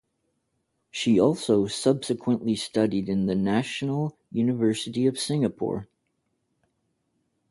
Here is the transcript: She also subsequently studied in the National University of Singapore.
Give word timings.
She 0.89 1.19
also 1.19 1.67
subsequently 1.67 2.55
studied 2.55 3.07
in 3.07 3.27
the 3.27 3.35
National 3.35 4.17
University 4.31 5.05
of 5.05 5.19
Singapore. 5.19 5.87